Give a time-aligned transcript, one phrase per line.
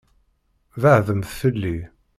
[0.81, 1.77] Beɛɛdemt fell-i.